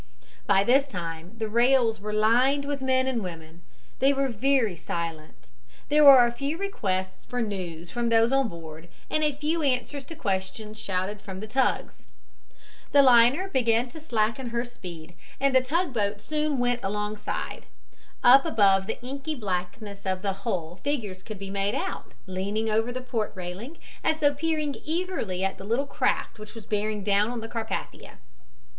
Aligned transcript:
By 0.47 0.63
this 0.63 0.87
time 0.87 1.37
the 1.37 1.47
rails 1.47 1.99
were 2.01 2.11
lined 2.11 2.65
with 2.65 2.81
men 2.81 3.05
and 3.05 3.21
women. 3.21 3.61
They 3.99 4.13
were 4.13 4.29
very 4.29 4.75
silent. 4.75 5.49
There 5.89 6.03
were 6.03 6.25
a 6.25 6.31
few 6.31 6.57
requests 6.57 7.23
for 7.23 7.39
news 7.39 7.91
from 7.91 8.09
those 8.09 8.31
on 8.31 8.47
board 8.47 8.89
and 9.11 9.23
a 9.23 9.33
few 9.35 9.61
answers 9.61 10.03
to 10.05 10.15
questions 10.15 10.79
shouted 10.79 11.21
from 11.21 11.39
the 11.39 11.45
tugs. 11.45 12.05
The 12.91 13.03
liner 13.03 13.47
began 13.47 13.89
to 13.89 13.99
slacken 13.99 14.47
her 14.49 14.65
speed, 14.65 15.13
and 15.39 15.55
the 15.55 15.61
tugboat 15.61 16.19
soon 16.19 16.57
was 16.57 16.79
alongside. 16.81 17.67
Up 18.23 18.43
above 18.43 18.87
the 18.87 18.99
inky 19.05 19.35
blackness 19.35 20.07
of 20.07 20.23
the 20.23 20.33
hull 20.33 20.79
figures 20.83 21.21
could 21.21 21.37
be 21.37 21.51
made 21.51 21.75
out, 21.75 22.15
leaning 22.25 22.71
over 22.71 22.91
the 22.91 23.01
port 23.01 23.33
railing, 23.35 23.77
as 24.03 24.17
though 24.19 24.33
peering 24.33 24.75
eagerly 24.83 25.43
at 25.43 25.59
the 25.59 25.63
little 25.63 25.85
craft 25.85 26.39
which 26.39 26.55
was 26.55 26.65
bearing 26.65 27.03
down 27.03 27.29
on 27.29 27.41
the 27.41 27.47
Carpathia. 27.47 28.17